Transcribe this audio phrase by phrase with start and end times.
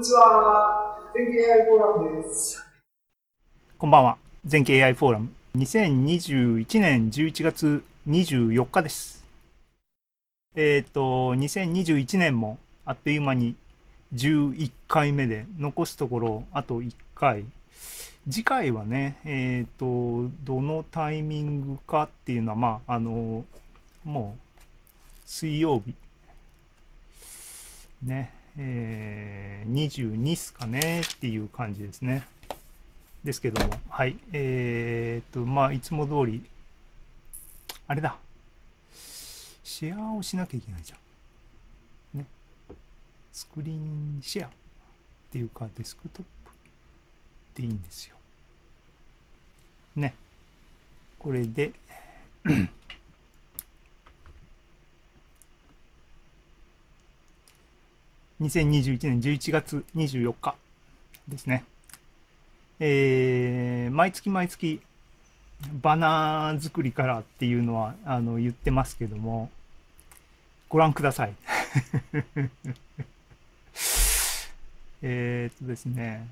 [0.00, 0.96] にちは。
[1.14, 2.64] 全景 AI フォーラムです。
[3.76, 4.16] こんばんは。
[4.46, 5.28] 全景 AI フォーラム。
[5.58, 9.26] 2021年11月24日です。
[10.56, 13.56] えっ、ー、と、2021年もあっという間に
[14.14, 17.44] 11回目で、残すところあと1回。
[18.26, 23.44] 次回はね、えっ、ー、と、どのタイミングかっていうのは、まあ、あの、
[24.04, 24.40] もう、
[25.26, 25.94] 水曜日。
[28.02, 28.39] ね。
[28.62, 32.26] えー、22っすかねっていう感じですね。
[33.24, 34.18] ですけども、はい。
[34.32, 36.44] えー、っと、まあ、いつも通り、
[37.86, 38.16] あれだ。
[39.64, 40.96] シェアをしなきゃいけないじゃ
[42.16, 42.18] ん。
[42.18, 42.26] ね。
[43.32, 44.50] スクリーンシェアっ
[45.32, 48.16] ていうか、デスクトップでいいんですよ。
[49.96, 50.14] ね。
[51.18, 51.72] これで
[58.40, 60.54] 2021年11月24日
[61.28, 61.64] ですね。
[62.78, 64.80] えー、毎月毎月
[65.82, 69.50] バナー作りからっていうのはあの言ってますけども、
[70.70, 71.34] ご覧ください。
[75.02, 76.26] えっとですね、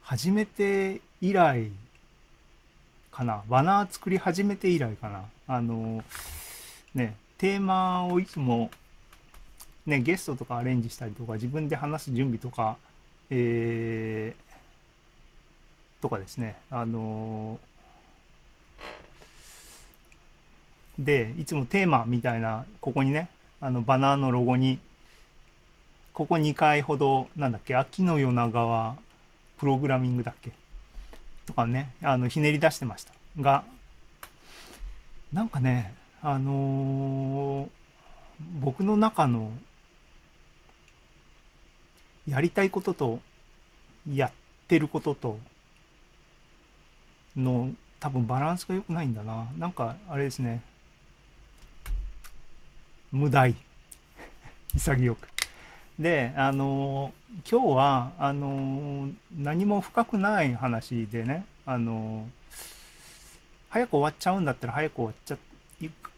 [0.00, 1.70] 初めて以来
[3.12, 5.24] かな、バナー作り始めて以来かな。
[5.46, 6.02] あの、
[6.94, 8.70] ね、テーマをいつも
[9.86, 12.76] ね、ゲストとかアレンジしたりとか、自分で話す準備とか、
[13.30, 23.28] えー、とかですね、あのー、で、いつもテーマみたいな、ここにね、
[23.60, 24.78] あの、バナーのロゴに、
[26.12, 28.96] ここ2回ほど、なんだっけ、秋の夜長は、
[29.58, 30.52] プログラミングだっけ？
[31.46, 33.12] とかね、あの、ひねり出してました。
[33.40, 33.64] が、
[35.32, 37.68] なんかね、あのー、
[38.60, 39.52] 僕の中の
[42.30, 43.18] やりたいことと
[44.08, 44.32] やっ
[44.68, 45.38] てることと
[47.36, 49.48] の多分バランスが良くないんだな。
[49.58, 50.62] なんかあれですね。
[53.10, 53.56] 無題。
[54.76, 55.28] 潔く。
[55.98, 57.12] で、あの
[57.50, 62.28] 今日は、あの何も深くない話でね、あの
[63.70, 65.38] 早く終わっちゃうんだったら早く終わっちゃ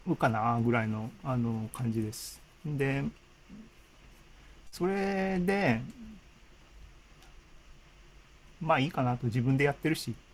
[0.06, 2.38] うかな、ぐらいの、あの感じです。
[2.66, 3.02] で、
[4.70, 5.80] それで、
[8.62, 10.14] まあいいかなと自分でやってるし。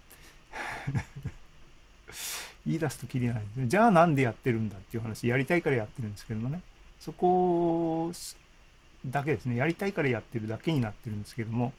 [2.67, 3.43] 言い出すときりない。
[3.67, 6.61] じゃあなんでやってるんだっていう話やりたいからやってるんですけどもね。
[7.01, 8.13] そこ
[9.07, 9.57] だけですね。
[9.57, 11.73] やりたいからやってるだけになってるんですけども。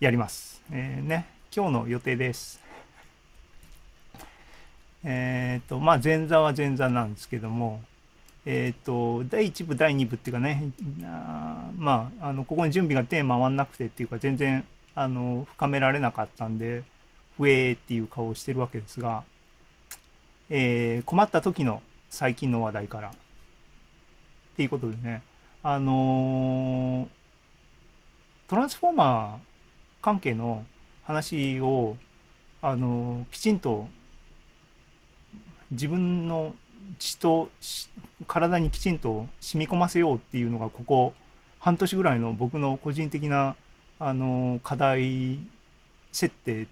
[0.00, 0.62] やります。
[0.70, 1.26] えー、ね。
[1.54, 2.60] 今日の予定です。
[5.04, 7.82] えっ、とまあ前座は前座なんですけども。
[8.46, 10.70] えっ、ー、と、第1部、第2部っていうかね、
[11.04, 14.64] あまあ、あの、ここに準備が手回んなくてっていうか、全然、
[14.94, 16.84] あの、深められなかったんで、
[17.36, 19.24] ふえーっていう顔をしてるわけですが、
[20.50, 23.12] えー、困った時の最近の話題から、っ
[24.56, 25.22] ていうことでね、
[25.62, 27.08] あのー、
[28.48, 30.64] トランスフォーマー関係の
[31.04, 31.96] 話を、
[32.62, 33.88] あのー、きちんと
[35.70, 36.54] 自分の
[36.98, 37.48] 血と
[38.26, 41.14] 体にきちんと染み込ませようっていうのがここ
[41.58, 43.56] 半年ぐらいの僕の個人的な
[43.98, 45.38] あの課題
[46.12, 46.66] 設定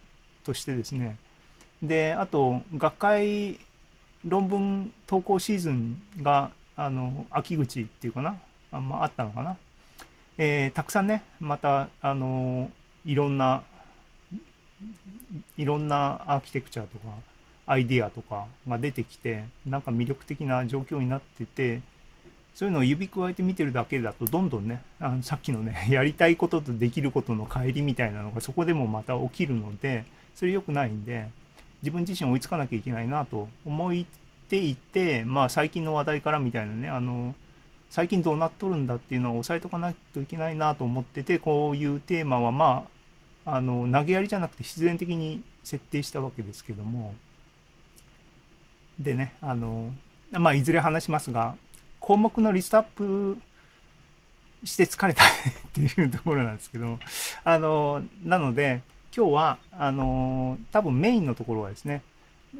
[0.45, 1.17] としてですね。
[1.83, 3.59] であと学会
[4.25, 8.37] 論文投稿シーズンがあの秋口っていうかな。
[8.73, 9.57] あ,、まあ、ったのかな、
[10.39, 12.71] えー、たくさんねまたあの
[13.05, 13.63] いろんな
[15.57, 17.05] いろんなアーキテクチャとか
[17.67, 21.81] アイディアとかが出てきてなんか魅力的な状況になってて
[22.55, 30.05] そういうのを指くわえて見てるだけだとどんどんねあのさっきのね やりたいこととできることの乖離みたいなのがそこでもまた起きるので
[30.35, 31.29] それ良くないんで
[31.83, 34.05] 自分自身追いつかなきゃいけないなと思っ
[34.49, 37.35] ていてまあ最近の話題からみたいなねあの
[37.89, 42.87] 最近どうなっとるんだっていうのを押さえとかないといけないなと思っててこういうテーマはま
[43.45, 47.15] ああの投げやりじゃなくて必然的に設定したわけですけども。
[48.99, 49.93] でねあの
[50.31, 51.57] まあいずれ話しますが
[52.03, 53.39] 項目のリストアップ
[54.65, 55.27] して疲れたっ
[55.73, 56.99] ていうところなんですけど
[57.45, 58.83] あのなので
[59.17, 62.03] 今日はあの多分メインのところはですね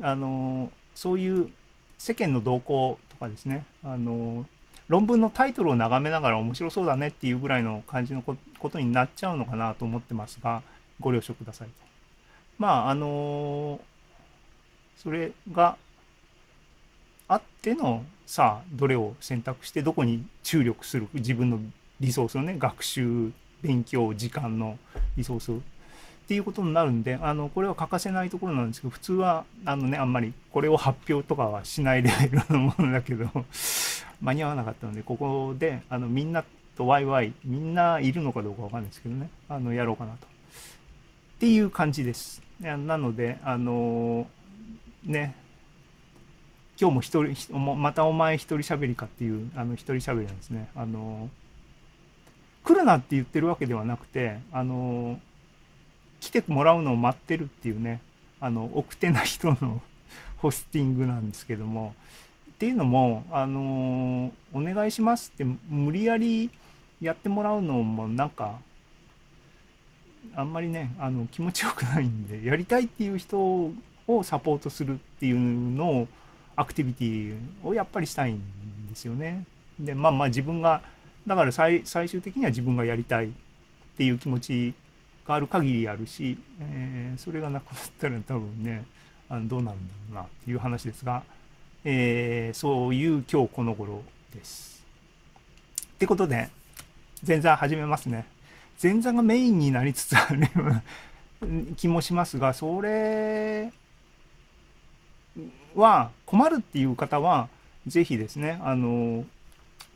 [0.01, 1.51] あのそういう
[1.99, 4.47] 世間の動向とかですねあの
[4.89, 8.37] 論文のタイトルを眺めながら面白そうだねっていうぐらいの感じのこ
[8.71, 10.63] とになっちゃうのかなと思ってますが
[11.01, 11.75] ご了承くださいと。
[12.59, 13.81] まああの
[14.97, 15.77] それが
[17.33, 21.59] あってのさあどれを選択してどこに注力する自分の
[22.03, 23.31] リソースをね、学習、
[23.63, 24.77] 勉強、時間の
[25.17, 25.55] リソースっ
[26.27, 33.31] ていうことになるんで、あの、これは欠かせないところなんですけど、普通は、あのね、あんまりこれを発表とかはしないレベルのものだけど、
[34.21, 36.45] 間に合わなかったので、ここで、あの、みんな
[36.77, 40.27] とワイワイ、みんないるのかどうかわかんないですけどね、あの、やろうかなと。
[40.27, 42.43] っていう感じです。
[42.61, 44.27] なので、あの
[45.05, 45.37] ね、
[46.83, 50.69] 今日も一人、またお前一人喋りかっていう、あの、一人喋りなんですね。
[50.75, 51.31] あの
[52.65, 55.21] 来るなって言ってるわけではなくて、あの
[56.19, 58.01] 来てもらうのを待ってるっていうね、
[58.41, 59.81] あの、奥手な人の
[60.39, 61.95] ホスティングなんですけども、
[62.51, 66.51] っていうのも、あのお願いしますって無理やり
[67.01, 68.59] やってもらうのもなんか、
[70.35, 73.73] あんまりね、あの、気持ちよくないんで、やりたいっていう人を
[74.25, 76.09] サポートするっていうのを、
[76.57, 78.41] アクティビティをやっぱりしたいん
[78.89, 79.45] ですよね。
[79.79, 80.83] で、まあまあ自分が、
[81.27, 83.31] だから最最終的には自分がやりたいっ
[83.97, 84.75] ていう気持ち
[85.27, 88.85] がある限りあるし、えー、それがなくなったら多分ね、
[89.29, 91.23] あのどうなるんだろうなっていう話ですが、
[91.85, 94.03] えー、そういう今日この頃
[94.35, 94.85] です。
[95.95, 96.49] ってことで、
[97.27, 98.27] 前座始めますね。
[98.83, 100.49] 前座がメインになりつつある
[101.77, 103.73] 気もしますが、それ
[105.75, 107.49] は困るっていう方は、
[107.87, 109.25] ぜひですね、あの、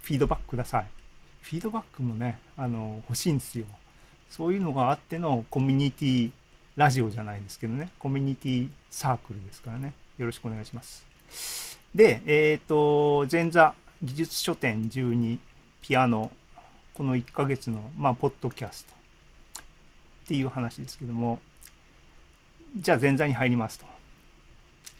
[0.02, 0.86] フィードバックください。
[1.42, 3.66] フィードバックもね、あの、欲しいんですよ。
[4.30, 6.30] そういうのがあってのコミュニティ
[6.76, 11.06] ラジオじゃないですけどね、コミュニティサークルですからね、よろしくお願いします。
[11.94, 15.38] で、えっ、ー、と、前座技術書店12
[15.80, 16.30] ピアノ、
[16.94, 18.92] この1ヶ月の、まあ、ポッドキャスト
[20.24, 21.38] っていう話ですけども、
[22.76, 23.86] じゃあ前座に入りますと。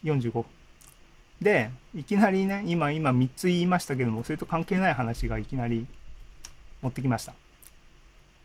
[0.03, 0.45] 45。
[1.41, 5.85] で、いきなりね、今、今3つ言いましたけども、それと関係ない話がいきなり
[6.81, 7.33] 持ってきました。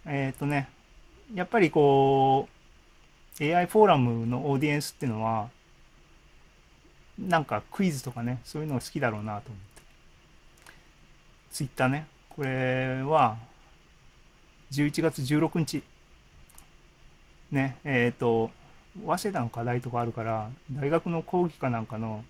[0.04, 0.68] えっ、ー、とね、
[1.34, 2.48] やっぱりこ
[3.40, 5.48] う、AI フォーラムのオーディエンスっていうのは、
[7.18, 9.82] なんかクイズとかね、そういうのが好きだろうなと思って。
[11.50, 13.38] ツイッターね、これは、
[14.70, 15.82] 11月16日、
[17.50, 18.50] ね、えっ、ー、と、
[19.06, 22.24] 早稲田の課題とかあるから、大学の講義かなんかの、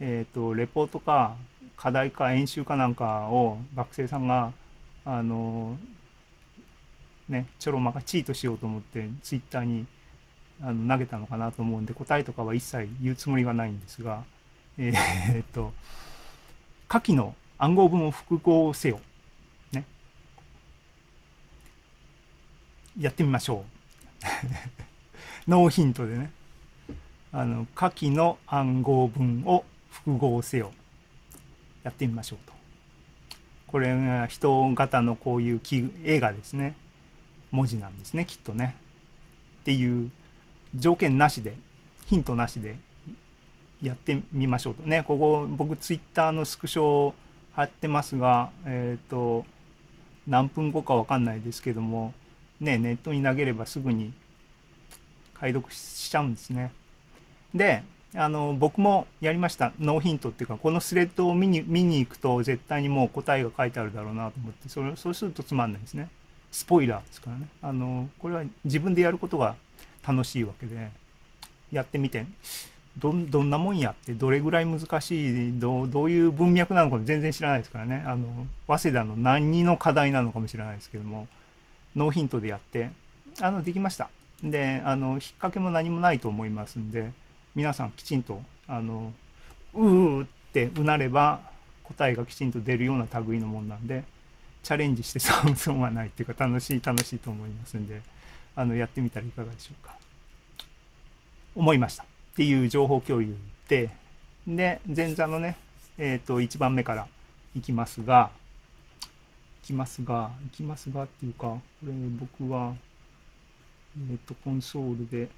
[0.00, 1.36] えっ、ー、と、レポートか、
[1.76, 4.52] 課題か演習かなんかを学生さんが、
[5.04, 5.76] あの、
[7.28, 9.86] ね、ちょろまかチートしようと思ってツイッターに
[10.62, 14.24] あの投げたのかなと思うんで答えとかは一切言うつもりがないんですが、
[14.78, 15.72] えー、っと、
[16.88, 19.00] 下記の暗号文を複合せよ。
[19.72, 19.84] ね。
[22.98, 23.64] やってみましょ
[25.46, 25.50] う。
[25.50, 26.30] ノーヒントでね。
[27.30, 30.72] あの、下記の暗号文を複合せよ。
[31.82, 32.52] やってみましょうと。
[33.66, 35.60] これが人型のこういう
[36.04, 36.74] 映画ですね。
[37.50, 38.76] 文字なんですねきっとね。
[39.60, 40.10] っていう
[40.74, 41.54] 条件なしで
[42.06, 42.76] ヒントなしで
[43.82, 47.14] やってみましょうとねここ僕ツイッターのスクショを
[47.52, 49.44] 貼ってますがえっ、ー、と
[50.26, 52.12] 何分後か分かんないですけども
[52.60, 54.12] ねネットに投げればすぐに
[55.34, 56.72] 解読しちゃうんですね。
[57.54, 57.82] で
[58.14, 66.08] あの僕もやりましたノーヒントっていうかこのスレッドを見に見に行くと絶対にもう答えが書いてあるだろうなと思ってそれそうするとつまんないですね。
[66.50, 67.48] スポイラーですからね。
[67.62, 69.56] あの、これは自分でやることが
[70.06, 70.90] 楽しいわけで、
[71.70, 72.26] やってみて、
[72.96, 78.02] どどんなもんやって、どれぐらい難しい、どういう文脈なのか全然知らないですからね。
[78.06, 81.28] あの、早稲田の何の課題なのかもしれないですけども、
[81.94, 82.90] ノーヒントでやって、
[83.40, 84.08] あの、できました。
[84.42, 87.12] で、あの、引っ掛けも何もないと思いますんで、
[87.54, 89.12] 皆さんきちんと、あの、
[89.74, 91.40] うーってうなれば
[91.84, 94.04] 答えがきちんと出るような類のもんなんで、
[94.62, 98.02] チャレンジして損損はないっていうか楽しい楽しいと思いますんで
[98.54, 99.96] あのやってみたらいかがでしょうか。
[101.54, 102.02] 思いました。
[102.02, 103.34] っていう情報共有
[103.68, 103.90] で
[104.46, 105.56] で前座のね
[105.96, 107.06] えっ、ー、と1番目から
[107.56, 108.30] いきますが
[109.64, 112.74] いきますがいきますがっていうかこれ僕は
[114.10, 115.28] えっ、ー、とコンソールで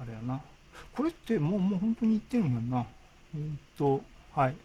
[0.00, 0.40] あれやな
[0.94, 2.86] これってもうもう本当に言ってるんやんな
[3.34, 4.02] えっ、ー、と
[4.34, 4.56] はい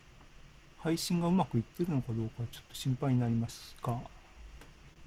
[0.84, 4.00] 配信がうまくいってるのかどうかちょっと心配になりますが、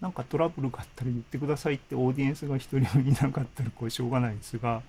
[0.01, 4.83] なんかトラブルがあったら言ってくださいってオーディエンスが一人もいなかったらこれしょうがないですが、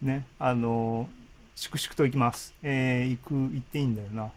[0.00, 1.08] ね、あの、
[1.56, 2.54] 粛々と行きます。
[2.62, 4.30] えー、行く、行っていいんだよな。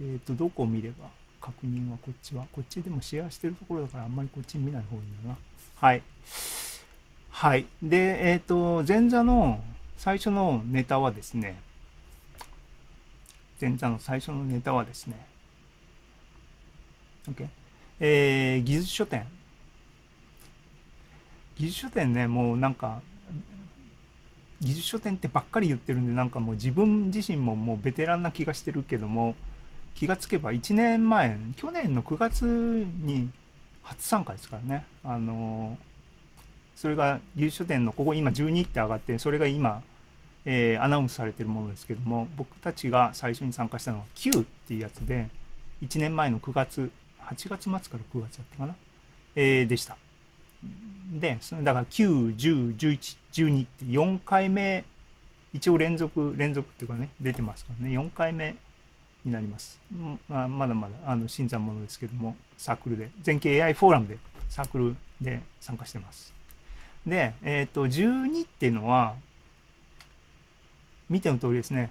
[0.00, 1.08] えっ、ー、と、どこを見れば
[1.40, 2.46] 確認はこっちは。
[2.52, 5.36] こっちでもシェアしてるところだからあんまりこっち見ない方がいいんだな。
[5.76, 6.02] はい。
[7.30, 7.66] はい。
[7.82, 9.62] で、えっ、ー、と、前座の
[9.96, 11.60] 最初のネタはですね、
[13.60, 15.26] 前座の最初のネタはですね、
[17.28, 17.48] OK?
[18.00, 19.26] えー技術書店。
[21.56, 23.02] 技術書店ね、もうなんか、
[24.60, 29.36] 技術書店ってばっかり言ってるんで、なんかもう自分自身ももうベテランな気がしてるけども、
[29.94, 33.30] 気がつけば1年前、去年の9月に
[33.82, 34.84] 初参加ですからね。
[35.04, 35.87] あのー
[36.78, 39.82] それが技術書店のここ今12って上がって、それが今、
[40.44, 44.34] えーアナウンスされてるものですけども、僕たちが最初に参加したのは Q っ
[44.68, 45.28] ていうやつで、
[45.82, 48.76] 1年前の9月、8月末から9月だったかな、
[49.34, 49.96] えーでした。
[51.12, 54.84] で、そのだから9、10、11、12って4回目、
[55.52, 58.54] 一応連続、連続っていうかね、出てますからね、4回目
[59.24, 59.80] になります。
[60.28, 64.18] まあ、まだまだあの新参者ですけども、サークルで、全景 AI フォーラムで
[64.48, 66.37] サークルで参加してます。
[67.08, 69.14] で、えっ、と、12っていうのは、
[71.08, 71.90] 見ての通りですね、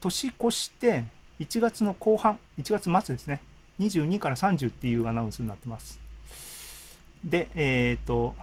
[0.00, 1.04] 年越して
[1.38, 3.40] 1月の後半、1月末ですね、
[3.78, 6.00] 22から30っていうアナウンスになってます。
[7.24, 8.34] で、えっ、と、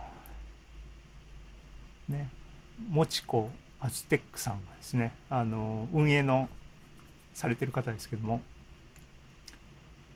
[2.08, 2.30] ね、
[2.90, 3.50] もちこ
[3.80, 6.50] アズテックさんがですね、あの、運営の
[7.34, 8.42] されてる方ですけども、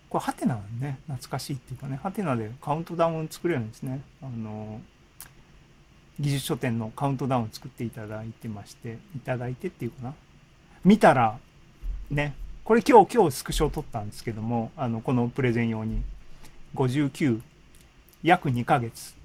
[0.10, 4.02] これ、ハテナね、懐かしいっていうかね、ハテナでカウントダウン作れるんですね。
[4.22, 4.80] あの、
[6.20, 10.14] 技術書店のカウントダウン作っていただいてまして、いただいてっていうかな。
[10.84, 11.38] 見たら、
[12.10, 12.34] ね、
[12.64, 16.02] これ今日、今日スクショを撮ったんですけども、あの、このプレゼン用に、
[16.76, 17.42] 59、
[18.24, 19.16] 約2ヶ月。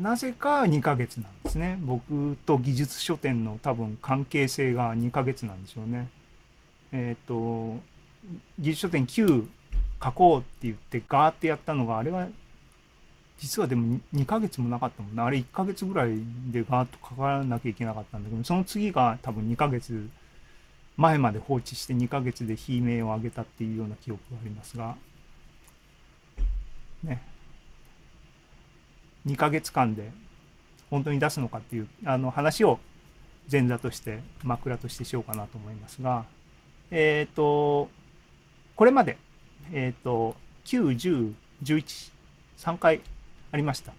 [0.00, 1.78] なぜか2ヶ月なんですね。
[1.82, 6.08] 僕と技術書店の多分関係性が2ヶ月なんでしょうね。
[6.90, 7.76] えっ、と、
[8.58, 9.46] 技術書店9
[10.02, 12.26] 書こうって言ってガーってやったのが、あれは
[13.38, 15.24] 実はでも2ヶ月もなかったもんな。
[15.24, 16.16] あれ1ヶ月ぐらい
[16.50, 20.08] でガーッと書からなきゃいけなかったんだけど、その次が多分2ヶ月
[20.96, 24.96] 前まで放置して2ヶ月で悲鳴を上げたっていうような記憶がありますが、
[27.02, 27.22] ね。
[29.26, 30.12] 2ヶ月間で
[30.90, 32.78] 本当に出すのかっていうあの話を
[33.50, 36.24] 前座として枕としてしようかなと思いますが、
[36.90, 37.88] えっ、と、
[38.76, 39.18] これまで、
[39.72, 42.12] えっ、と、9、10、11、
[42.58, 43.00] 3回
[43.54, 43.92] ありました。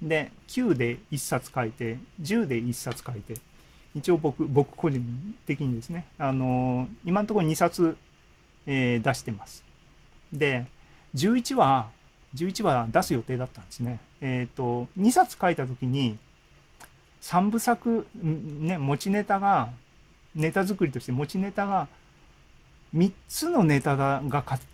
[0.00, 3.34] で、9で1冊書いて、10で1冊書いて、
[3.92, 7.96] 一応僕、僕個人的にですね、あの今のところ2冊、
[8.66, 9.64] えー出してます。
[10.32, 10.64] で、
[11.16, 11.90] 11は、
[12.36, 13.98] 11は出す予定だったんですね。
[14.20, 16.16] えっ、と、2冊書いたときに、
[17.20, 19.70] 3部作、ね、持ちネタが、
[20.36, 21.88] ネタ作りとして持ちネタが、
[22.94, 24.22] 3つのネタが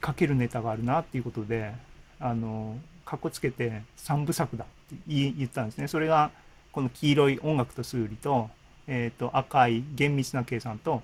[0.04, 1.72] 書けるネタがあるなっていうことで、
[2.20, 2.76] あの、
[3.06, 5.86] かっこつけて3部作だって言ったんですね。
[5.86, 6.32] それが、
[6.72, 8.50] この黄色い音楽と数理と、
[8.88, 11.02] えっ、と、赤い厳密な計算と、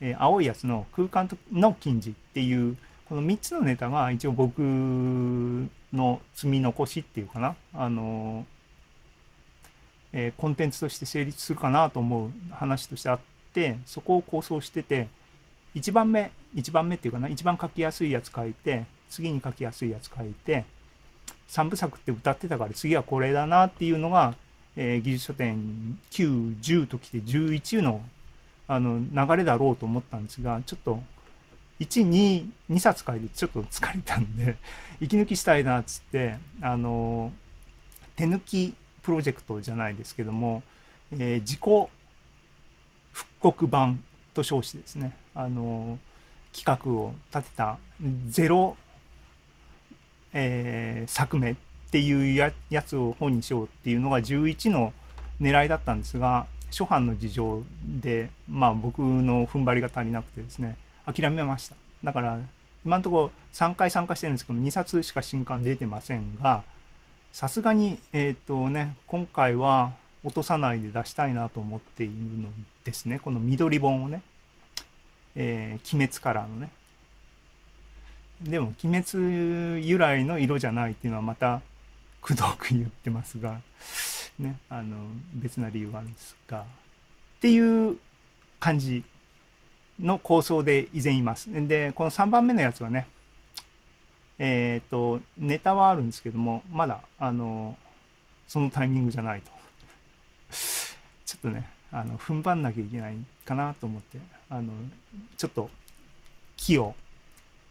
[0.00, 2.76] えー青いやつの空間の近似っていう、
[3.08, 4.60] この3つのネタが一応僕
[5.92, 8.46] の積み残しっていうかな、あの、
[10.12, 13.20] えーコンテンツとして成立するかなと思う話としてあっ
[13.52, 15.08] て、そこを構想してて、
[15.74, 20.64] 1番目、1番目っていうかな、一番書きやすいやつ書いて、次に書きやすいやつ書いて、
[21.48, 24.34] 3部作って歌ってたから次はこれだなっていうのが、
[24.76, 28.02] えー技術書店9、10ときて11の
[28.68, 31.02] あの流れだろうと思ったんですが、ちょっと
[31.80, 34.56] 1、2、2冊書いてちょっと疲れたんで、
[35.00, 37.32] 息抜きしたいなっつって、あの、
[38.14, 40.62] 手抜きプロジェクトじゃないですけども、
[41.12, 41.60] えー自己
[43.12, 45.98] 復刻版と称してですね、あの、
[46.52, 47.78] 企画を立てた
[48.28, 48.76] ゼロ、
[50.32, 51.54] えー作目っ
[51.90, 54.92] ていうややつを本にしようっていうのが11の
[55.40, 61.76] 狙いだったんですが、初版の事情で、まあ僕の踏ん張りが足りなくてですね、諦めました。
[62.04, 62.38] だから、
[62.84, 66.62] 今のところ3回参加してるんですけど、2冊しか新刊出てませんが、
[67.32, 69.92] さすがに、えっ、とね、今回は
[70.24, 72.48] 落とさないで出したいなと思っているの
[72.84, 73.18] ですね。
[73.18, 74.22] この緑本をね、
[75.34, 76.70] えー鬼滅カラーのね。
[78.42, 81.60] でも、鬼滅由来の色じゃないっていうのはまた、
[82.22, 83.60] くどく言ってますが、
[84.38, 84.96] ね、あの、
[85.34, 86.64] 別な理由があるんですが、っ
[87.40, 87.98] ていう
[88.58, 89.04] 感じ
[89.98, 91.48] の構想で以前います。
[91.68, 93.06] で、この3番目のやつはね、
[94.38, 97.76] えっ、と、ネタはあるんですけども、まだ、あの、
[98.48, 99.50] そのタイミングじゃないと。
[101.26, 104.18] ちょっとね、あの、踏ん張んなきゃいけないかなと思って、
[104.48, 104.72] あの、
[105.36, 105.68] ちょっと、
[106.56, 106.94] 気を、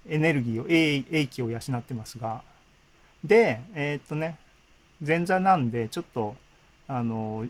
[0.08, 2.42] エネルギーを、英英気を養ってますが、
[3.24, 4.38] で、えーっとね、
[5.06, 6.36] 前座なんで、ちょっと、
[6.88, 7.48] あの、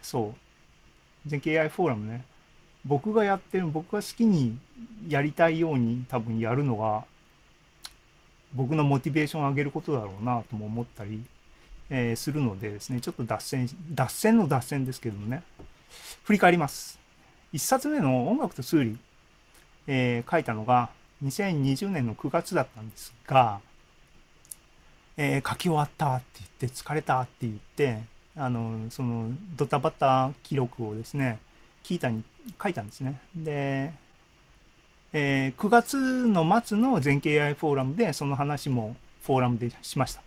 [0.00, 2.24] そう、全景 AI フォーラムね、
[2.84, 4.58] 僕がやってる、僕が好きに
[5.08, 7.04] やりたいように多分やるのが、
[8.54, 11.22] 僕のモチベーションを上げることだろうなとも思ったり、
[11.90, 15.42] えーするのでですね、ちょっと脱線、脱線の脱線ですけどもね、
[16.24, 16.98] 振り返ります。
[17.52, 18.98] 一冊目の音楽と数理、
[19.86, 20.90] えー書いたのが
[21.22, 23.60] 2020年の9月だったんですが、
[25.16, 26.24] えー書き終わったって
[26.60, 28.00] 言って、疲れたって言って、
[28.36, 31.38] あの、そのドタバタ記録をですね、
[31.84, 32.22] 聞いたに
[32.62, 33.20] 書いたんですね。
[33.34, 33.92] で、
[35.12, 40.22] えー9月の末の全経 AI フォーラムでその話もフォーラムでしました。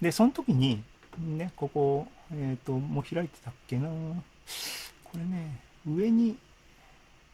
[0.00, 0.82] で、その時に、
[1.18, 6.36] ね、ここ、えっ、と、もう開いてたっけなこれね、上に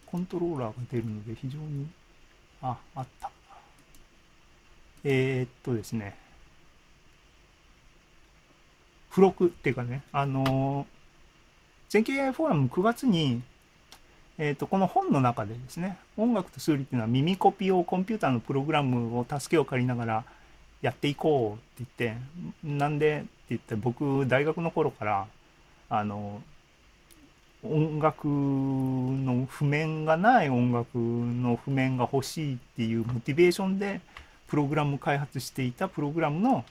[0.06, 1.86] コントローラーが出るので非常に、
[2.62, 3.30] あ、あった。
[5.04, 6.16] えーっとですね、
[9.10, 11.02] 付録っていうかね、あのー
[11.92, 13.42] 全経 AI フォーラム9月に、
[14.38, 20.24] えー、とこの本の中でですね音楽と数理っていうのは耳コピをコンピューターのプログラムを助けを借りながら
[20.80, 25.26] やっていこうって言ってなんでって言って僕大学の頃から
[25.90, 26.40] あの
[27.64, 34.00] 音楽の譜面がない音楽の譜面が欲しいっていうモチベーションで
[34.48, 36.64] プログラム開発していたプログラムの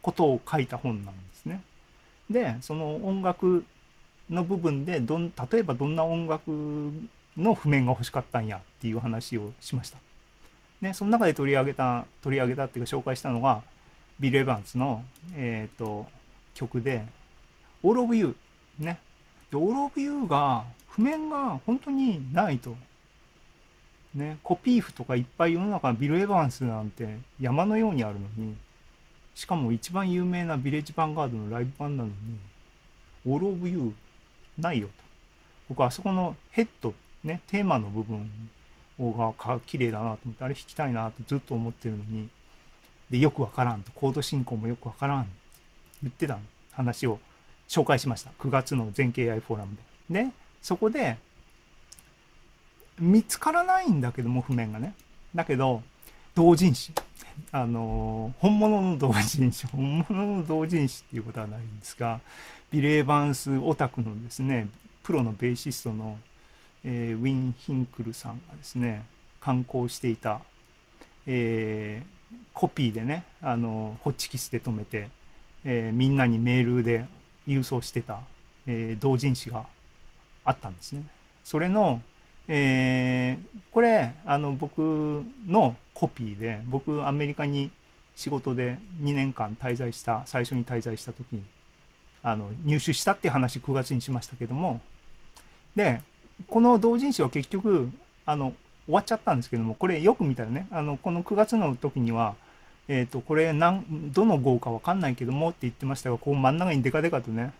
[0.00, 1.62] ことを書いた本なんですね。
[2.30, 3.64] でその音楽
[4.30, 6.50] の部分でどん例えばどんな音楽
[7.36, 9.98] の譜面が欲しかったんやっていう話をしました。
[10.80, 13.62] ね、その中で取り上げた取り上げたっていうか紹介したのが
[14.18, 16.06] ビル・エヴァンスの、えー、と
[16.54, 17.04] 曲で
[17.84, 18.34] 「All of You」
[18.80, 18.98] ね。
[19.52, 22.76] で「All of You」が譜面が本当にないと。
[24.14, 28.54] ね、コピー譜とかいっぱい世の中のビル・エヴァンスなんて山のようにあるのに
[29.34, 32.14] しかも一番有名なビレッジ・ヴァンガードのライブ版なのに
[33.26, 33.94] 「All of You」
[34.58, 34.94] ないよと。
[35.70, 36.92] 僕あそこのヘッド、
[37.24, 38.30] ね、テーマの部分
[38.98, 42.28] が綺麗だなと思って、あれ弾きたいなとずっと思ってるのに、
[43.10, 45.30] で、よくわからんと、コード進行もよくわからんって
[46.02, 46.38] 言ってた
[46.72, 47.18] 話を
[47.72, 48.30] 紹介しました。
[48.38, 49.76] 9月の全経 AI フォーラム
[50.10, 50.24] で。
[50.24, 51.16] で、そこで、
[52.98, 54.92] 見つからないんだけども、譜面がね。
[55.34, 55.82] だけど、
[56.34, 56.92] 同人誌。
[57.50, 62.20] あの本物の同人誌、本物の同人誌っていうことはないんですが、
[62.70, 64.68] ビレーバンスオタクのですね、
[65.02, 66.18] プロのベーシストの、
[66.84, 69.02] えーウィン・ヒンクルさんがですね、
[69.40, 70.42] 刊行していた、
[71.26, 72.12] えー
[72.52, 75.08] コピーでね、あのホッチキスで留めて、
[75.64, 77.06] えみんなにメールで
[77.46, 78.20] 郵送してた、
[78.66, 79.64] えー同人誌が
[80.44, 81.04] あったんですね。
[81.44, 82.00] それの、
[82.48, 87.70] えーこれ、あの、僕のコピーで、僕、アメリカに
[88.16, 91.42] 仕事で2年間滞在した、最初に滞在した時に、
[92.22, 94.80] あの、入手したっていう話9月にしましたけども、
[95.74, 96.02] で、
[96.48, 97.90] この同人誌は結局、
[98.26, 98.52] あの、
[98.86, 102.34] 終わっちゃったんですけども、これよく見たらね、あの、この9月の時には、
[102.88, 107.52] えっ、と、これなん、どの号かわかんないけどもって言ってましたが、こう真ん中にデカデカとね、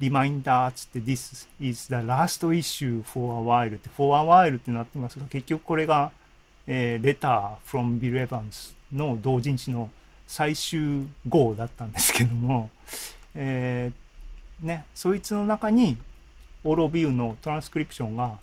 [0.00, 6.10] リマインダーっつって This is the last issue for a while って for a while ってなってますが結局これが、
[6.66, 9.90] えー、Letter from Bill Evans の同人誌の
[10.26, 12.70] 最終号だったんですけども、
[13.34, 15.98] えーね、そいつの中に
[16.64, 18.38] All of You のトランスクリプションが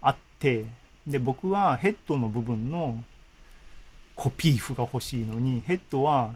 [0.00, 0.64] あって
[1.08, 3.02] で僕はヘッドの部分の
[4.14, 6.32] コピー譜が欲しいのにヘッドは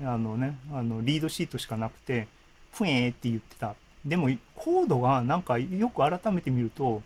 [0.00, 2.26] あのねあのリードシートしかなくて
[2.72, 7.02] ふえーって言ってたでもコードがなんかよく改めて見ると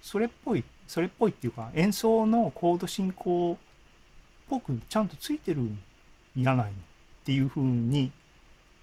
[0.00, 3.56] それっぽいそれっぽいっていうか演奏のコード進行っ
[4.48, 5.78] ぽくちゃんとついてるん
[6.36, 6.74] やないのっ
[7.24, 8.10] ていうふうに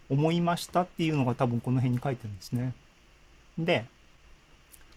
[0.09, 2.73] 思いましたっていうのが多分この辺に書いてるんですね。
[3.57, 3.85] で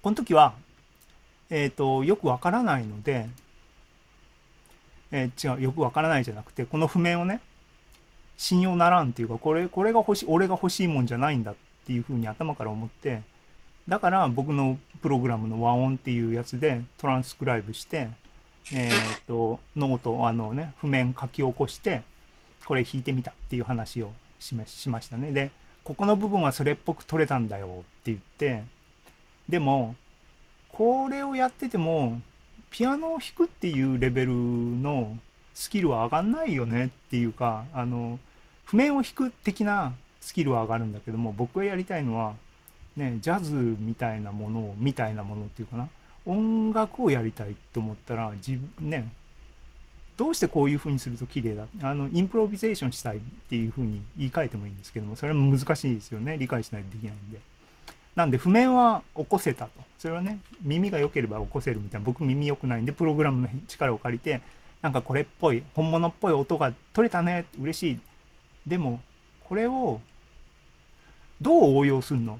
[0.02, 0.54] この時は
[1.50, 3.28] えっ、とよくわからないので、
[5.12, 7.40] えー違うよくわからないじゃなくてこの譜面をね
[8.37, 11.55] 信用ならんっていうかこれこれが欲しい俺が欲しいもんじゃないんだっ
[11.87, 13.23] ていうふうに頭から思って
[13.88, 18.09] だから僕のプログラムの和音っていうやつでトランスクライブして
[18.73, 18.92] えっ、
[19.27, 22.03] とノートあのね譜面書き起こして
[22.64, 25.33] これ弾いてみたっていう話をしましたね。
[25.33, 25.51] で
[25.83, 27.70] ここの部分はそれっぽく取れたんだよっ
[28.05, 28.62] て言って
[29.49, 29.96] でも
[30.68, 32.20] これをやってても
[32.70, 35.16] ピアノを弾くっていうレベルの
[35.54, 38.18] スキルは上がんないよねっていうかあの
[38.64, 42.35] 譜面を弾く的なスキルは上がるんだけども僕がやりたいのは
[42.96, 45.88] ねジャズみたいなものをみたいなものっていうかな
[46.26, 49.11] 音楽をやりたいと思ったら自分ね
[50.16, 56.37] どうしてこういう風にすると綺麗だあのインプロビゼーションしたいっていう風に言い換えてもいいんですけどもそれも難しいですよね。
[56.38, 57.40] 理解しないとできないんで。
[58.16, 59.70] なんで譜面は起こせたと。
[59.99, 62.05] それはね耳が良ければ起こせるみたいな。
[62.05, 64.40] 僕耳良くないんでプログラムの力を借りて
[64.83, 67.44] なんかこれっぽい本物っぽい音が取れたね。
[67.61, 68.01] 嬉しい。
[68.66, 69.01] でも
[69.44, 70.01] これを
[71.40, 72.38] どう応用するの？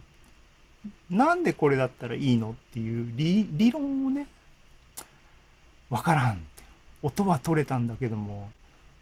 [1.11, 4.27] なんでこれだったらいいのっていう理理論をね
[5.89, 6.63] わからんって。
[7.03, 8.51] 音は取れたんだけども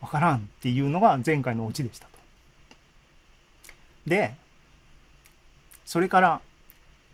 [0.00, 2.12] わからんっていうのが前回のオチでしたと。
[4.07, 4.35] で
[5.85, 6.40] それから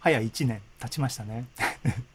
[0.04, 1.46] 早1年経ちましたね。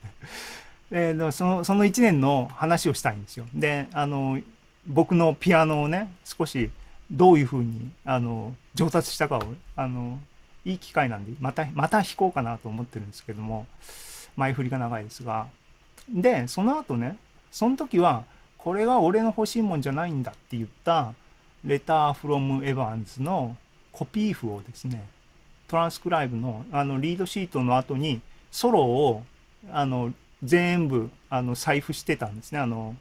[0.91, 3.47] でそのその1年の話をしたいんですよ。
[3.51, 4.39] であの
[4.85, 6.69] 僕のピアノをね少し
[7.09, 9.43] どういうふうにあの上達したかを
[9.75, 10.19] あの
[10.65, 13.65] いい機会なんでまたまた弾こうかなと思ってるんですけども
[14.35, 15.47] 前振りが長いですが
[16.07, 17.17] でその後ね
[17.51, 18.23] その時は
[18.59, 21.13] これが俺の欲しいもんじゃないんだって言った
[21.65, 23.57] レターフロムエヴァンズの
[23.91, 25.03] コピー譜をですね
[25.69, 29.23] トランスクライブのあのリードシートの後にソロを
[29.71, 32.59] あの全部あの財布してたんですね。
[32.59, 32.95] あの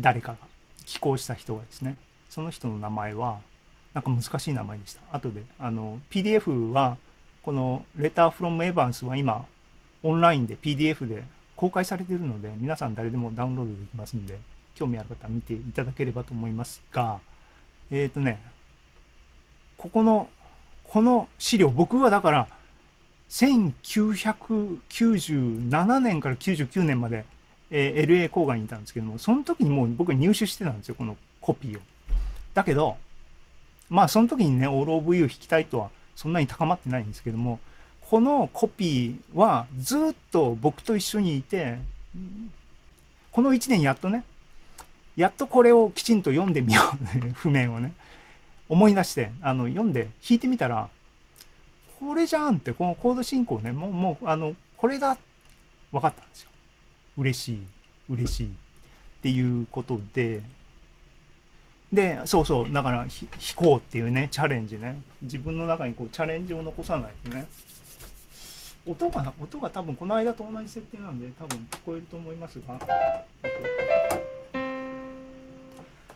[0.00, 0.38] 誰かが。
[0.86, 1.96] 寄稿した人がですね。
[2.28, 3.38] その人の名前は
[3.94, 5.00] なんか難しい名前でした。
[5.12, 6.96] 後であの PDF は
[7.42, 9.44] このレターフロムエヴァンスは今
[10.02, 11.22] オンラインで PDF で
[11.54, 14.38] 公開されているので皆さん誰でもダウンロードできますんで
[14.74, 17.20] 興味ある方は見ていただければと思いますが
[17.90, 18.40] えっ、ー、とね
[19.76, 20.28] ここの
[20.90, 22.48] この資料僕はだから
[23.28, 27.24] 1997年から99年まで、
[27.70, 31.80] えー、LA 郊外にいたんですけども、その時にもう僕入手してたんですよ、このコピーを。
[32.54, 32.96] だけど、
[33.88, 37.60] まあその時にね、オールオブユー弾きたいとはそんなに高まってないんですけども、
[38.00, 41.78] このコピーはずっと僕と一緒にいて、
[43.30, 44.24] この1年やっとね、
[45.14, 47.92] やっとこれをきちんと読んでみよう、 譜面をね、
[48.70, 50.88] 思い出して、あの、読んで弾いてみたら、
[51.98, 55.18] これじゃんって、このコード進行ね、もう、もう、あの、これだ、
[55.90, 56.50] 分かったんですよ。
[57.18, 57.62] 嬉しい、
[58.08, 58.50] 嬉しいっ
[59.22, 60.40] ていうことで、
[61.92, 63.08] で、そうそう、だから、弾
[63.56, 65.02] こうっていうね、チャレンジね。
[65.20, 67.48] 自分の中にこう、チャレンジを残さないとね。
[68.86, 72.78] 音が、音が多分この間と同じ設定なんで、多分聞こえると思いますが。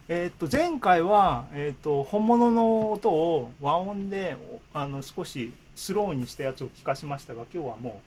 [0.09, 4.37] えっ、と前回は、えっ、と本物の音を和音で
[4.75, 8.03] あの少しスローにしたやつを聞かしましたが今日はも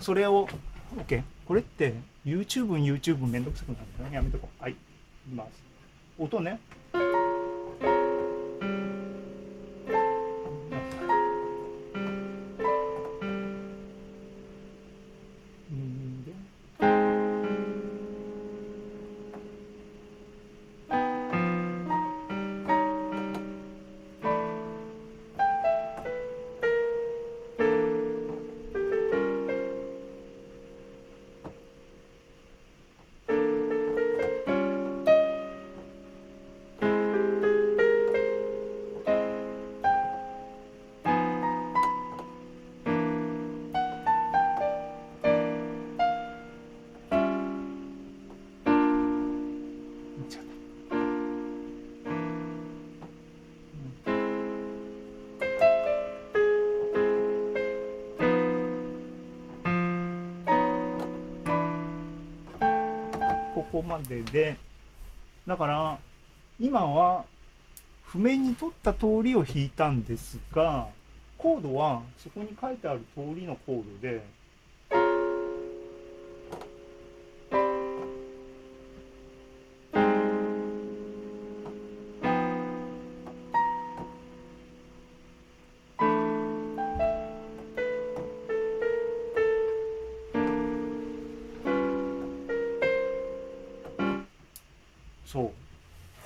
[0.00, 0.48] うそれを
[0.96, 1.94] OK これって
[2.24, 4.62] YouTube YouTube めんどくさくなるんだねやめとこう。
[4.62, 4.76] はいい
[5.28, 5.50] きます。
[6.18, 6.60] 音ね。
[63.84, 64.56] までで。
[65.46, 65.98] だから
[66.58, 67.24] 今は
[68.04, 70.88] 譜面に取った通りを弾いたんですが
[71.36, 74.24] コードはそこに書いてある通りのコードで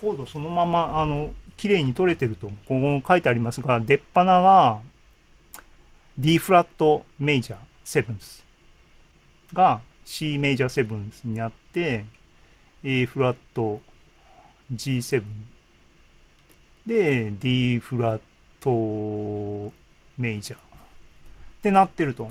[0.01, 4.81] コードそのままあの綺麗に取れてるとここ書いてありますが出っ鼻が
[6.19, 8.45] D フラットメイジャーセブンス
[9.53, 12.05] が C メジャーセブンスにあって
[12.83, 13.81] A フラット
[14.73, 15.23] G7
[16.87, 18.21] で D フラッ
[18.61, 19.73] ト
[20.17, 20.59] メイジャー。
[20.59, 20.61] っ
[21.63, 22.31] てなってると。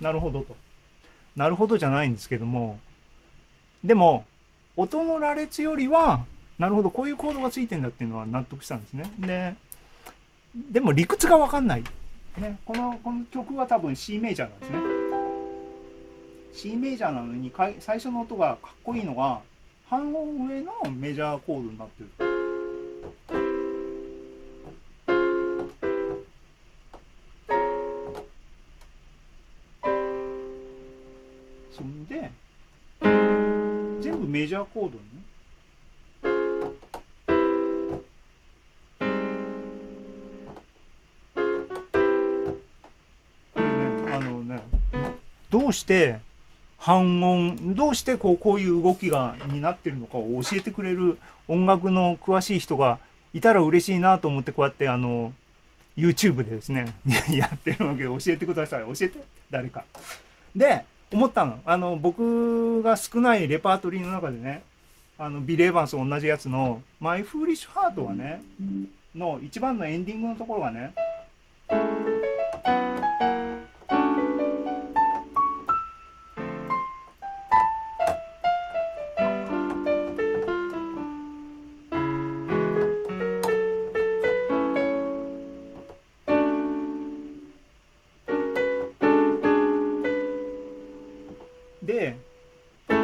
[0.00, 0.56] なるほどと。
[1.36, 2.78] なるほどじゃないんですけども。
[3.82, 4.24] でも
[4.76, 6.24] 音の羅列よりは、
[6.58, 9.10] なるほど、こういうコードがついてんだっていうのは納得したんですね。
[9.20, 9.54] で、
[10.72, 11.84] でも理屈がわかんない。
[12.36, 14.78] ね、この、この曲は多分 C メジャーなんですね。
[16.52, 19.40] C メジャーなのに最初の音がかっこいいのが
[19.88, 22.10] 半音上のメジャーコードになってる。
[31.70, 32.30] そんで、
[34.02, 35.17] 全部メジャーコードにね。
[45.68, 46.18] どうして
[46.78, 52.98] 半音、どうしてこうこういう動きがになってるのかを教えてくれる音楽の詳しい人が
[53.34, 55.34] いたら嬉しいなと思ってこうやってあの
[55.94, 56.94] YouTube でですね
[57.30, 58.84] やってるわけで教えてください。
[58.86, 59.18] 教えて。
[59.50, 59.84] 誰か。
[60.56, 61.60] で思ったの。
[61.66, 64.62] あの僕が少ないレパートリーの中でね
[65.18, 68.40] あのビレーバンスと同じやつの「マイ・フーリッシュ・ハート」はね
[69.14, 70.94] の一番のエンディングのところがね
[91.98, 92.16] で
[92.86, 92.94] こ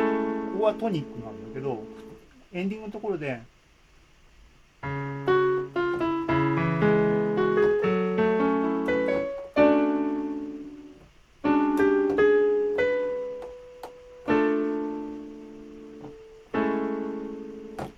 [0.61, 1.83] こはトニックなんだけど
[2.53, 3.41] エンディングのところで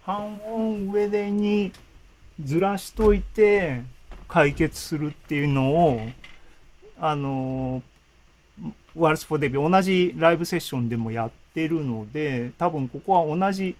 [0.03, 1.73] 半音上でに
[2.43, 3.83] ずらしといて
[4.29, 6.01] 解決するっていうのを
[6.99, 7.83] あの
[8.97, 13.77] ワルス・フォ・デビュー同じライブセッションでもやってるので多分ここは同じ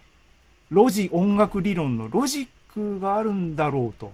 [0.71, 4.13] ロジ音楽理論のロジックがあるんだろうと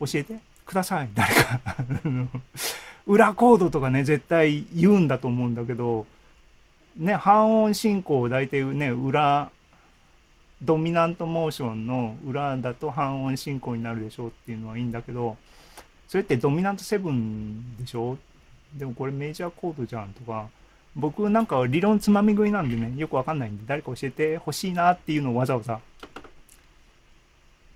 [0.00, 1.08] 教えてください。
[1.14, 1.60] 誰か。
[3.06, 6.06] 裏コードとかね絶対言うんだと思うんだけど
[6.96, 9.50] ね半音進行大体ね裏
[10.62, 15.36] ドミナントモーションの裏だと半音進行になるでしょうっていうのはいいんだけど
[16.06, 18.16] それってドミナント7でしょ？
[18.74, 20.48] でもこれメジャーコードじゃんとか
[20.94, 25.80] 僕なんか理論つまみ食いなんでねよくわかんないんで誰か教えてほしいなっていうのをわざわざ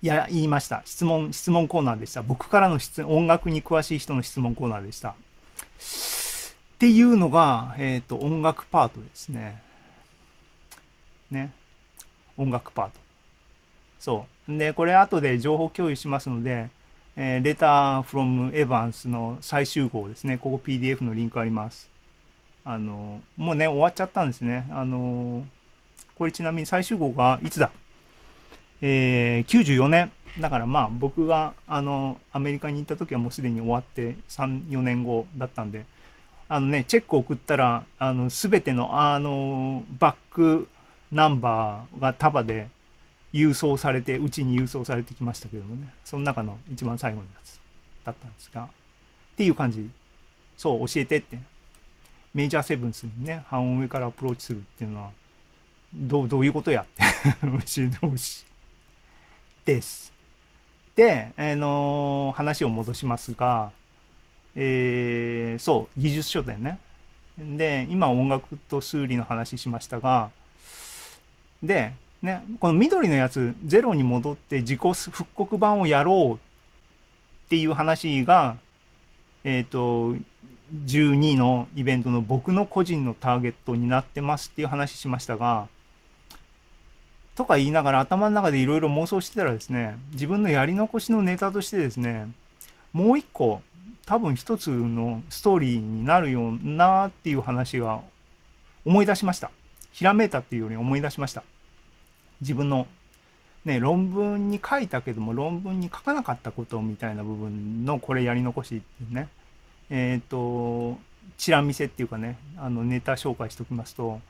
[0.05, 0.83] いや言いました。
[0.85, 2.23] 質問質問コーナーでした。
[2.23, 5.11] 僕からの質音楽に詳しい人の質問コーナーでした。
[5.13, 5.15] っ
[6.79, 9.63] ていうのが、えっ、と音楽パートですね。
[11.31, 11.53] ね。
[12.37, 12.93] 音楽パート。
[13.99, 14.59] そう。
[14.59, 16.69] でこれ後で情報共有しますので
[17.17, 20.37] えー、レターフロムエヴァンスの最終号ですね。
[20.37, 21.89] ここ PDF のリンクあります。
[22.65, 24.67] あの、もうね、終わっちゃったんですね。
[24.71, 25.47] あの、
[26.17, 27.71] これちなみに最終号がいつだ？
[28.81, 30.13] えー、94年。
[30.41, 35.87] だからまあ僕があの、アメリカに行った時はもうすでに終わって3、4年後だったんで、
[36.49, 40.69] あのね、チェック送ったら、あの、すべてのあの、バック
[41.13, 42.67] ナンバーが束で、
[43.35, 47.59] 郵送されて、うちに郵送されてきましたけどもね、その中の一番最後のやつ
[48.05, 48.69] だったんですが、っ
[49.37, 49.91] ていう感じ。
[50.57, 51.39] そう、教えてって。
[52.33, 55.11] メジャーセブンスにね、半音上からアプローチするっていうのは、
[55.93, 57.03] どう、どういうことやって
[57.43, 58.45] 教えてほしい。
[59.65, 60.13] です。
[60.95, 63.73] で、あ、えー、のー、話を戻しますが、
[64.55, 66.79] えー、そう、技術書だよね。
[67.37, 70.31] で、今音楽と数理の話しましたが、
[71.63, 78.57] で、ね、この緑のやつ、ゼロに戻って自己復刻版をやろうっていう話が、
[79.45, 80.17] えっ、ー、と、
[80.87, 85.69] 12のイベントの僕の個人のターゲットになってますっていう話しましたが、
[87.35, 92.29] とか言いながら頭の中でいろいろ妄想してたらですね、自分のやり残しのネタとしてですね、
[92.95, 93.61] もう一個、
[94.07, 98.01] 多分一つのストーリーになるようなっていう話が
[98.87, 99.51] 思い出しました。
[99.93, 101.45] ひらめいたっていうより思い出しました。
[102.41, 102.87] 自分の、
[103.65, 109.29] ね、論文に書いたけども論文に書かなかったことみたいな部分のこれやり残しってね
[109.91, 110.99] えっ、ー、と
[111.39, 114.21] チラ見せっていうかねあのネタ紹介しておきますと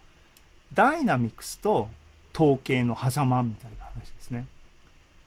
[0.72, 1.88] ダイナミクスと
[2.34, 4.46] 統計の狭間みたいな話ですね。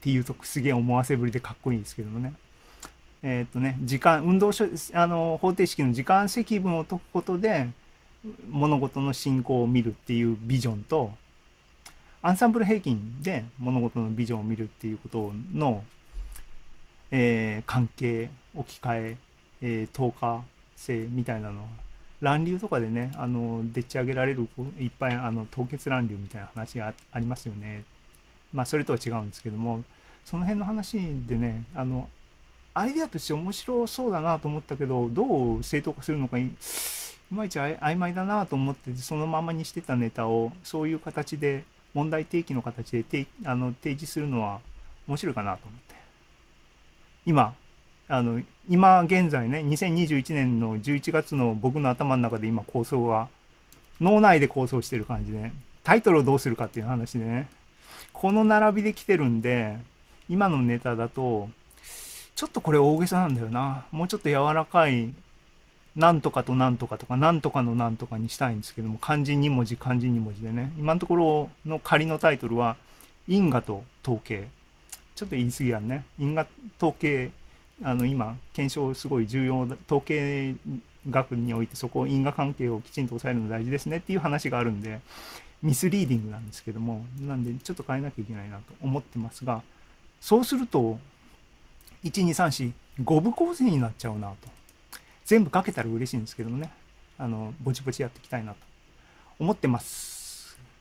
[0.00, 2.34] ていうとすげえ思わせぶりでかっこいいですけどもね。
[3.22, 4.50] えっ、ー、とね、時間、運動
[4.92, 7.68] あの、方程式の時間積分を解くことで、
[8.48, 11.12] 物事の進行を見るっていうビジョンと、
[12.20, 15.84] アンサンブル平均で物事のビジョンを見るっていうことの、
[17.12, 19.16] えー、関係、置き換え、
[19.62, 20.42] えー、透過
[20.74, 21.68] 性みたいなの、
[22.20, 24.48] 乱流とかでね、あの、でっち上げられる、
[24.80, 27.84] いっぱい、あの、凍結乱流みたいな話がありますよね。
[28.52, 29.84] まあ、それとは違うんですけども、
[30.24, 32.08] その辺の話でね、あの、
[32.74, 36.50] アイデアとして面白そうだなと思ったけど、どう正当化するのかい、い
[37.30, 41.64] まいち曖昧だなと思って、そのままにしてたネタを、そういう形で
[41.98, 44.60] 問題提起の形で提あの提示するのは
[45.08, 45.94] 面白いかなと思って。
[47.26, 47.54] 今、
[48.06, 53.28] あの、今現在ね、2021年の11月の僕の頭の中で今構想は、
[54.00, 55.50] 脳内で構想してる感じで、
[55.82, 57.48] タイトルをどうするかっていう話でね、
[58.12, 59.76] この並びで来てるんで、
[60.28, 61.48] 今のネタだと、
[62.36, 63.86] ちょっとこれ大げさなんだよな。
[63.90, 65.12] もうちょっと柔らかい
[65.98, 72.76] なんとかとなんとかとか、なんとかのなんとかにしたいんですけども、漢字2文字、漢字2文字でね、今のところの仮のタイトルは、
[73.26, 74.48] 因果と統計。
[75.16, 76.04] ちょっと言い過ぎやんね。
[76.16, 76.46] 因果
[76.78, 77.32] 統計、
[77.82, 80.54] あの今、検証すごい重要だ、統計
[81.10, 85.00] 学においてそこ因果関係をきちんと抑えるの大事ですねっていう話があるんで、
[85.64, 89.62] ミスリーディングなんですけども、なんでちょっと変えなきゃいけないなと思ってますが、
[90.20, 91.00] そうすると、
[92.04, 94.58] 1、2、3、4、5部構成になっちゃうなと。
[95.28, 96.70] 全部かけたら嬉しいんですけどもね、
[97.18, 98.58] あの、ぼちぼちやっていきたいなと
[99.38, 100.17] 思ってます。